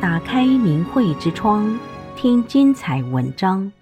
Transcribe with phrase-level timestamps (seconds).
[0.00, 1.76] 打开明慧之窗，
[2.14, 3.72] 听精彩文章。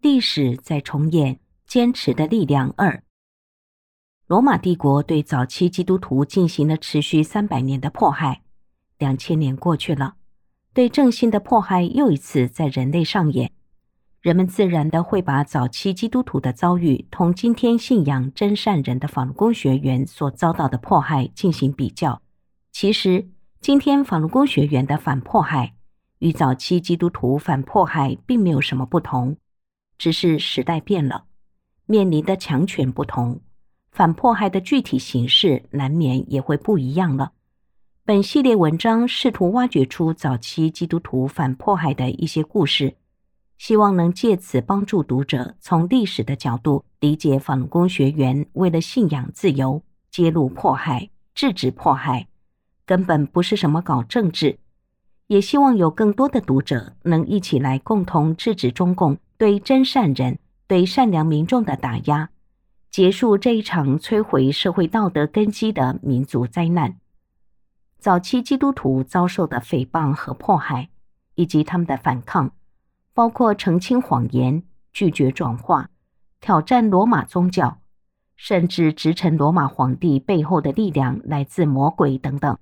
[0.00, 3.02] 历史在重演，坚持的力量二。
[4.28, 8.42] 罗马帝国对早期基督徒进行了持续三百年的迫害，
[8.96, 10.14] 两千年过去了，
[10.72, 13.50] 对正信的迫害又一次在人类上演。
[14.20, 22.22] 人们自然的会把早期基督徒的遭遇同今天信仰真善人的反攻学员所遭到的迫害进行比较。
[22.70, 23.28] 其实，
[23.60, 25.74] 今天法轮功学员的反迫害
[26.20, 29.36] 与早期基督徒反迫害并没有什么不同，
[29.98, 31.24] 只是时代变了，
[31.84, 33.38] 面临的强权不同，
[33.92, 37.32] 反迫害的具体形式难免也会不一样了。
[38.02, 42.96] 本系列文章试图挖掘出早期基督徒反迫害的一些故事。
[43.58, 52.26] 希望能借此帮助读者从历史的角度理解法轮功学员为了信仰自由揭露迫害、制止迫害，
[52.90, 54.58] 根本不是什么搞政治。
[55.28, 62.30] 也希望有更多的读者能一起来共同制止中共对真善人、对善良民众的打压，
[62.90, 66.96] 结束这一场摧毁社会道德根基的民族灾难。
[68.00, 70.88] 早期基督徒遭受的诽谤和迫害，
[71.36, 72.50] 以及他们的反抗。
[73.14, 75.90] 包括澄清谎言、拒绝转化、
[76.40, 77.78] 挑战罗马宗教，
[78.34, 82.58] 甚至直陈罗马皇帝背后的力量来自魔鬼等等，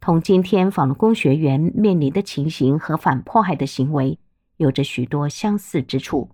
[0.00, 4.18] 同今天法轮功学员面临的情形和反迫害的行为
[4.56, 6.30] 有着许多相似之处。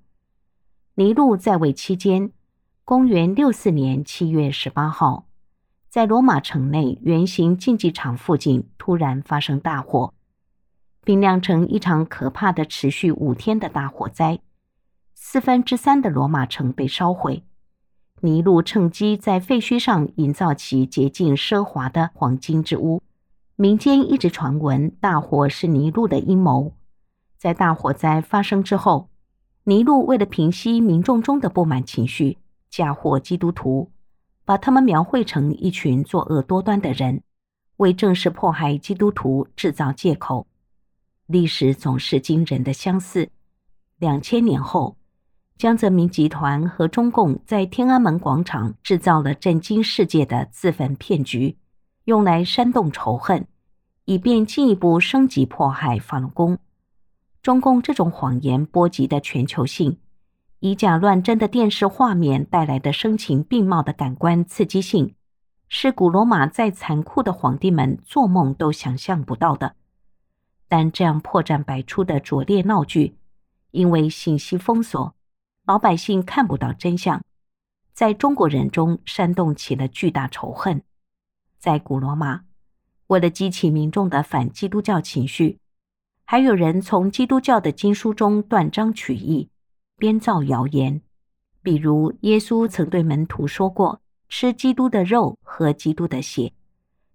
[0.95, 2.31] 尼禄在位期间，
[2.84, 5.27] 公元六四年七月十八号，
[5.91, 10.14] 在罗马城内圆形竞技场附近突然发生大火。
[11.05, 14.41] 并酿成一场可怕的、持续五天的大火灾，
[15.14, 17.44] 四分之三的罗马城被烧毁。
[18.22, 23.05] 尼禄趁机在废墟上营造起洁净奢华的黄金之屋。
[23.59, 26.75] 民间一直传闻大火是尼禄的阴谋。
[27.39, 29.09] 在大火灾发生之后，
[29.65, 32.37] 尼禄为了平息民众中的不满情绪，
[32.69, 33.91] 嫁祸基督徒，
[34.45, 37.22] 把他们描绘成一群作恶多端的人，
[37.78, 40.47] 为正式迫害基督徒制造借口。
[41.27, 43.31] 历史总是惊人的相似。
[43.99, 44.99] 两千年后，
[45.56, 51.56] 江泽民集团和中共在天安门广场制造了震惊世界的自焚骗局，
[52.06, 53.49] 用来煽动仇恨，
[54.05, 56.56] 以便进一步升级迫害法轮功。
[57.43, 59.99] 中共这种谎言波及的全球性，
[60.61, 65.16] 以假乱真的电视画面带来的声情并茂的感官刺激性，
[65.69, 69.75] 是古罗马再残酷的皇帝们做梦都想象不到的。
[70.69, 73.16] 但这样破绽百出的拙劣闹剧，
[73.72, 75.12] 因为信息封锁，
[75.65, 77.21] 老百姓看不到真相，
[77.93, 80.84] 在中国人中煽动起了巨大仇恨。
[81.66, 82.43] 在古罗马，
[83.09, 85.59] 为了激起民众的反基督教情绪，
[86.25, 89.49] 还有人从基督教的经书中断章取义，
[89.97, 91.00] 编造谣言，
[91.65, 94.00] 比如耶稣曾对门徒说过
[94.31, 96.53] ：“吃基督的肉，喝基督的血。”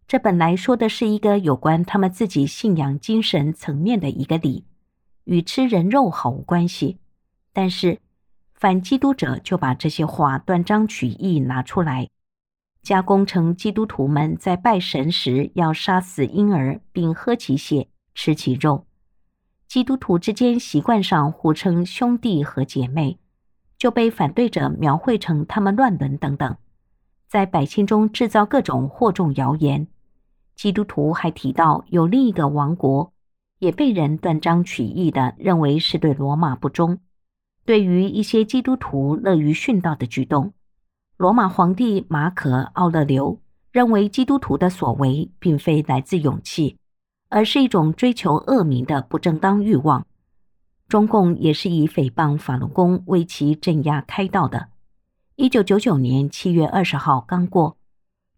[0.05, 4.65] 这本来说的是一个有关他们自己信仰精神层面的一个理，
[5.23, 6.97] 与吃人肉毫无关系。
[7.53, 7.99] 但是
[8.53, 12.09] 反基督者就把这些话断章取义拿出来，
[12.83, 18.85] 加工成基督徒们在拜神时要杀死婴儿并喝其血、吃其肉。
[19.67, 23.19] 基督徒之间习惯上互称兄弟和姐妹，
[23.77, 26.57] 就被反对者描绘成他们乱伦等等，
[27.27, 29.87] 在百姓中制造各种惑众谣言。
[30.55, 33.13] 基督徒还提到，有另一个王国
[33.59, 36.99] 也被人断章取义的认为是对罗马不忠。
[37.63, 40.53] 对于一些基督徒乐于殉道的举动，
[41.21, 43.39] 罗马皇帝马可·奥勒留
[43.71, 46.79] 认为基督徒的所为并非来自勇气，
[47.29, 50.07] 而是一种追求恶名的不正当欲望。
[50.87, 54.69] 中共也是以诽谤法轮功为其镇压开道的。
[55.35, 57.77] 一九九九年七月二十号刚过。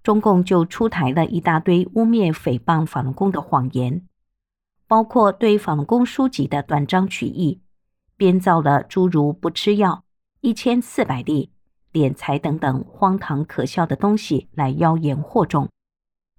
[0.04, 4.06] 中共就出台了一大堆污蔑、诽谤法轮功的谎言，
[4.90, 7.62] 包括对法轮功书籍的断章取义，
[8.18, 10.04] 编造了诸如不吃药、
[10.42, 11.50] 一千四百例、
[11.94, 15.70] 敛财等等荒唐可笑的东西来妖言惑众，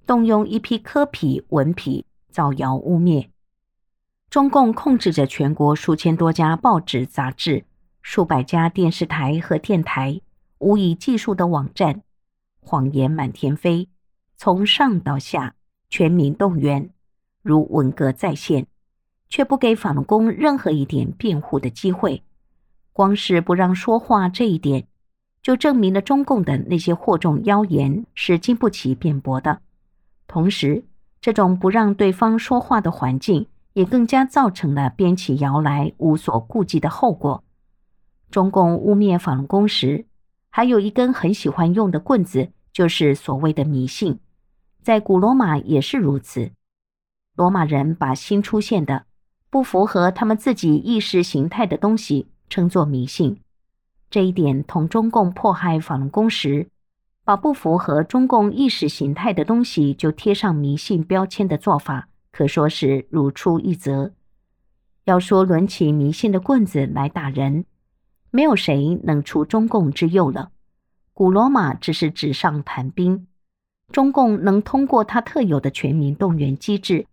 [0.04, 3.28] 动用一批科痞、文痞造谣污蔑。
[4.28, 7.64] 中共控制着全国数千多家报纸、杂志、
[8.02, 10.20] 数百家电视台和电台，
[10.58, 12.02] 无以计数的网站。
[12.60, 13.88] 谎言满天飞，
[14.36, 15.54] 从上到下，
[15.88, 16.90] 全民动员，
[17.42, 18.66] 如文革再现，
[19.28, 22.24] 却不给法轮功任何一点辩护的机会。
[22.92, 24.88] 光是不让说话这一点，
[25.44, 29.60] 就证明了中共的那些惑众妖言是经不起辩驳的。
[30.26, 30.82] 同时，
[31.20, 37.44] 这种不让对方说话的环境，也更加造成了编起谣来无所顾忌的后果。
[38.30, 40.06] 中共污蔑法轮功时，
[40.48, 44.18] 还有一根很喜欢用的棍子，就是所谓的迷信。
[44.80, 46.52] 在古罗马也是如此。
[47.36, 49.04] 罗马人把新出现的、
[49.50, 53.43] 不符合他们自己意识形态的东西称作迷信。
[54.14, 56.68] 这一点同中共迫害法轮功时，
[57.24, 64.12] 把不符合中共意识形态的东西就贴上迷信标签的做法，可说是如出一辙。
[65.02, 67.64] 要说抡起迷信的棍子来打人，
[68.30, 70.52] 没有谁能出中共之右了。
[71.12, 73.26] 古罗马只是纸上谈兵，
[73.90, 77.06] 中共能通过他特有的全民动员机制，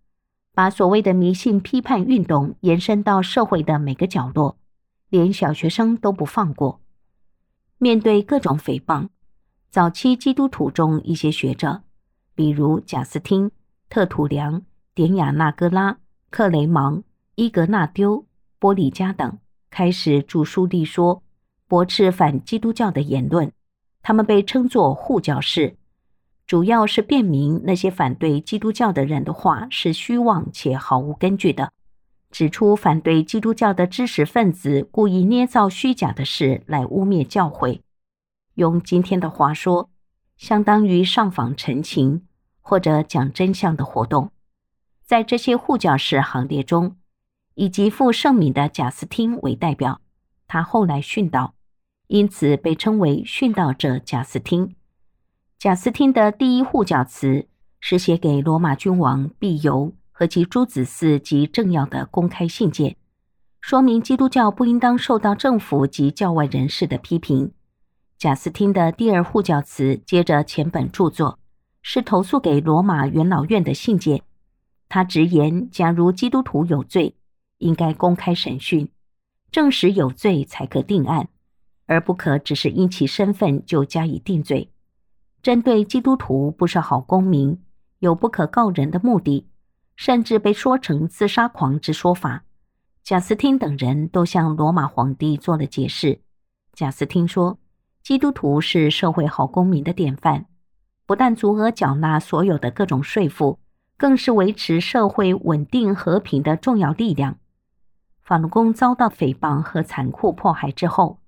[0.53, 4.55] 把所谓的迷信批判运动延伸到社会的每个角落，
[5.09, 6.79] 连小学生都不放过。
[7.83, 9.07] 面对各种诽谤，
[9.71, 11.81] 早期基督徒中一些学者，
[12.35, 13.49] 比如贾斯汀、
[13.89, 14.61] 特土良、
[14.93, 15.97] 典雅纳哥拉、
[16.29, 17.01] 克雷芒、
[17.33, 18.27] 伊格纳丢、
[18.59, 19.39] 波利加等。
[19.71, 21.23] 开始著书立说，
[21.67, 23.51] 驳斥反基督教的言论。
[24.03, 25.75] 他们被称作护教士，
[26.45, 31.73] 主要是辩明那些反对基督教的人的话是虚妄且毫无根据的，
[32.31, 37.81] 指出反对基督教的知识分子故意捏造虚假的事来污蔑教会。
[38.55, 39.89] 用今天的话说，
[40.37, 42.25] 相当于上访陈情
[42.61, 44.31] 或者讲真相的活动。
[45.05, 46.95] 在这些护教士行列中，
[47.55, 49.99] 以极负盛名的贾斯汀为代表，
[50.47, 51.53] 他后来殉道，
[52.07, 54.75] 因此被称为殉道者贾斯汀。
[55.59, 57.47] 贾斯汀的第一护教词
[57.79, 62.95] 是写给罗马君王庇佑和其诸子嗣及政要的公开信件，
[63.59, 67.53] 说明基督教不应当受到政府及教外人士的批评。
[68.19, 71.39] 贾斯汀的第二护教词接着前本著作，
[71.81, 74.21] 是投诉给罗马元老院的信件。
[74.87, 77.15] 他直言，假如基督徒有罪，
[77.57, 78.87] 应该公开审讯，
[79.51, 81.29] 证实有罪才可定案，
[81.87, 84.69] 而不可只是因其身份就加以定罪。
[85.41, 87.59] 针对基督徒不是好公民，
[87.97, 89.47] 有不可告人的目的，
[90.01, 92.43] 甚至被说成自杀狂之说法，
[93.03, 96.21] 贾斯汀等人都向罗马皇帝做了解释。
[96.73, 97.59] 贾斯汀说，
[98.01, 100.47] 基督徒是社会好公民的典范，
[101.05, 103.59] 不但足额缴纳所有的各种税赋，
[103.95, 107.37] 更是维持社会稳定和平的重要力量。
[108.23, 111.19] 法轮功遭到诽谤和残酷迫害之后，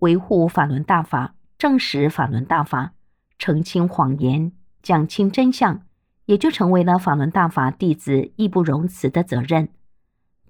[0.00, 2.94] 维护法轮大法、证实法轮大法、
[3.38, 4.50] 澄清谎言、
[4.82, 5.82] 讲清真相，
[6.26, 9.68] 也就成为了法轮大法弟子义不容辞的责任。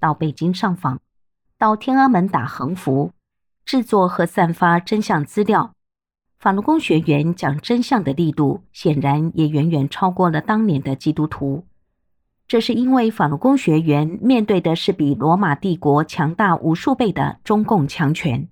[0.00, 1.00] 到北京上访，
[1.56, 3.12] 到天安门打横幅，
[3.64, 5.72] 制作和散发真相资料，
[6.38, 11.64] 法轮功学员讲真相的力度，显然也远远超过了当年的基督徒。
[12.46, 18.48] 这是因为法轮功学员面对的是比罗马帝国强大无数倍的中共强权。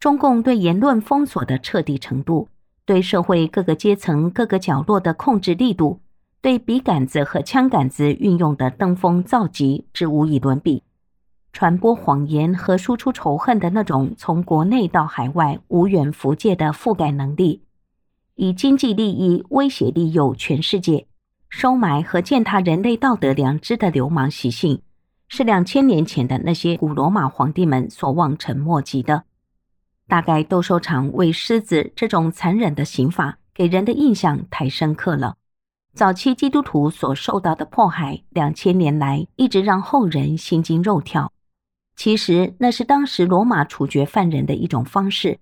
[0.00, 2.48] 中共对言论封锁的彻底程度，
[2.84, 6.00] 对社会各个阶层、各个角落的控制力度，
[6.42, 10.82] 对笔杆子和枪杆子运用的登峰造极之无以伦比。
[11.52, 17.62] 传播谎言和输出仇恨的那种从国内到海外无远弗届的覆盖能力，
[18.34, 21.06] 以经济利益威胁利诱全世界。
[21.48, 24.82] 收买和践踏人类道德良知的流氓习性，
[25.28, 29.22] 是两千年前的那些古罗马皇帝们所望尘莫及的。
[30.08, 35.36] 大概斗兽场喂狮子这种残忍的刑法，给人的印象太深刻了。
[35.94, 41.30] 早期基督徒所受到的迫害，两千年来一直让后人心惊肉跳。
[41.96, 45.38] 其实那是当时罗马处决犯人的一种方式，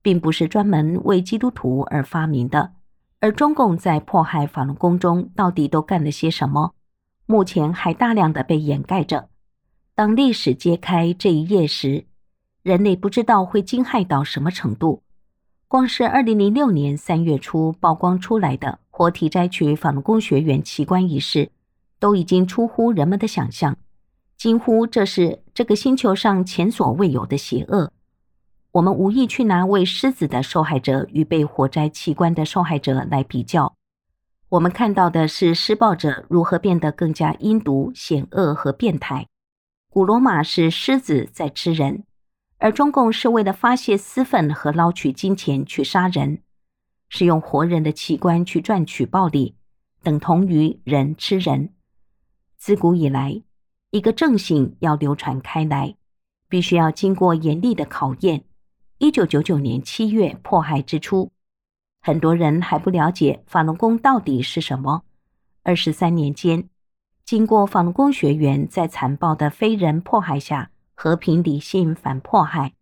[0.00, 2.74] 并不是专门为基督徒而发明的。
[3.18, 6.74] 而中共在迫害法轮功中到底都干了些什么？
[7.26, 9.28] 目前还大量的被掩盖着。
[9.96, 12.04] 当历史揭开这一页时，
[12.62, 15.02] 人类不知道会惊骇到什么程度。
[15.66, 21.52] 光是二零零六年三月初曝光出来的活体摘取法轮功学员器官一事，
[22.00, 23.76] 都已经出乎人们的想象，
[24.36, 27.92] 惊呼这是这个星球上前所未有的邪恶。
[28.72, 33.76] 我们无意去拿喂狮子的受害者与被活摘器官的受害者来比较，
[34.48, 39.28] 我们看到的是施暴者如何变得更加阴毒、险恶和变态。
[39.88, 42.02] 古罗马是狮子在吃人，
[42.58, 46.42] 而中共是为了发泄私愤和捞取金钱去杀人，
[47.08, 49.54] 是用活人的器官去赚取暴利，
[50.02, 51.74] 等同于人吃人。
[52.56, 53.42] 自古以来，
[53.90, 55.94] 一个正信要流传开来，
[56.48, 58.44] 必须要经过严厉的考验。
[58.98, 61.30] 一九九九年七月迫害之初，
[62.00, 65.04] 很多人还不了解法轮功到底是什么，
[65.62, 66.68] 二十三年间，
[67.24, 72.74] 经过法轮功学员在残暴的非人迫害下和平理性反迫害，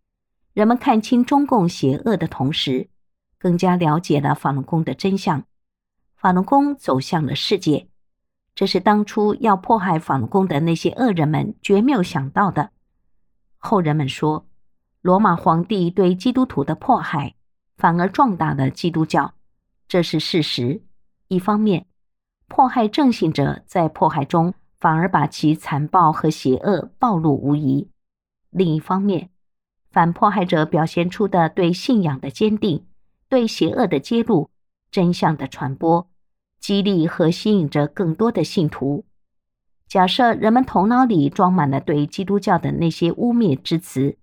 [0.53, 2.89] 人们看清中共邪恶的同时，
[3.37, 5.43] 更加了解了法轮功的真相。
[6.15, 7.87] 法轮功走向了世界，
[8.55, 12.71] 这是当初要迫害法轮功的那些恶人们绝没有想到的。
[13.57, 14.47] 后人们说，
[15.01, 17.35] 罗马皇帝对基督徒的迫害，
[17.77, 19.33] 反而壮大了基督教，
[19.87, 20.81] 这是事实。
[21.27, 21.85] 一方面，
[22.47, 27.89] 迫害正信者在迫害中，反而把其残暴和邪恶暴露无遗；
[28.49, 29.29] 另一方面，
[29.91, 32.85] 反迫害者表现出的对信仰的坚定，
[33.29, 34.49] 对邪恶的揭露，
[34.91, 36.07] 真相的传播，
[36.59, 39.05] 激励和吸引着更多的信徒。
[39.87, 44.17] 假设人们头脑里装满了对基督教的那些污蔑之词，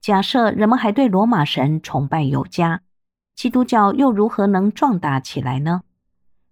[0.00, 2.82] 假设人们还对罗马神崇拜有加，
[3.34, 5.82] 基督教又如何能壮大起来呢？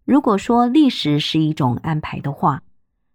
[0.04, 2.62] 如果说历史是一种安排的话，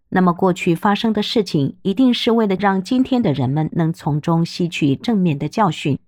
[0.08, 6.00] 那么，过去发生的事情一定是为了让今天的人们能从中吸取正面的教训。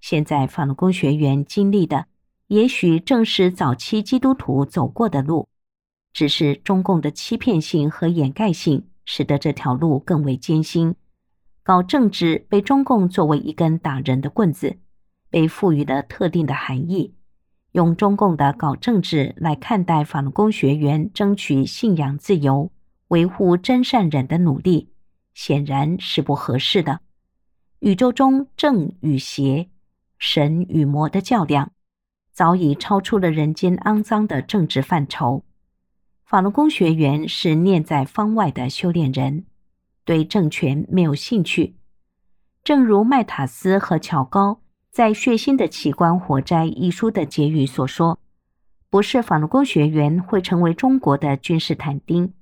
[0.00, 2.06] 现在法轮功学员经历的，
[2.46, 5.48] 也许正是早期基督徒走过的路，
[6.12, 10.94] 只是中共的欺骗性和掩盖性，使得这条路更为艰辛。
[11.62, 14.78] 搞政治被中共作为一根打人的棍子，
[15.28, 17.14] 被赋予了特定的含义，
[17.72, 22.70] 用中共的搞政治来看待法轮功学员争取信仰自由。
[23.08, 24.90] 维护真善忍的努力
[25.32, 27.00] 显然是不合适的。
[27.78, 29.70] 宇宙中正与邪、
[30.18, 31.72] 神与魔的较量，
[32.32, 35.44] 早已超出了人间肮脏的政治范畴。
[36.24, 39.46] 法轮功学员是念在方外的修炼人，
[40.04, 41.76] 对政权没有兴趣。
[42.62, 44.60] 正如麦塔斯和乔高
[44.90, 48.18] 在《血腥的器官火灾》一书的结语所说
[48.90, 52.32] ：“不是法轮功学员会成为中国的君士坦丁。”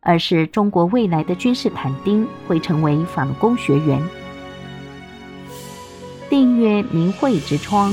[0.00, 4.00] 而是中国未来的君士坦丁会成为法轮功学员。
[6.28, 7.92] 订阅明慧之窗，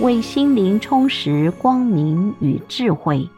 [0.00, 3.28] 为心灵充实光明与智慧。